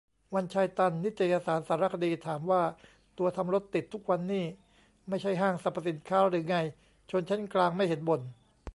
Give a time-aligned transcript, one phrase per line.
[0.33, 2.63] วันชัย ตัน นิตยสารสารคดี ถามว่า
[3.17, 4.45] ตัวทำรถติดทุกวันนี่
[5.09, 6.55] ไม่ใช่ห้างสรรพสินค้าหรือไง
[7.11, 8.21] ชนชั้นกลางไม่เห็นบ่น